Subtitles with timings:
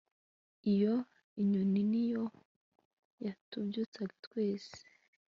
[0.71, 0.95] iyo
[1.41, 2.25] inyoni niyo
[3.25, 4.77] yatubyutsaga twese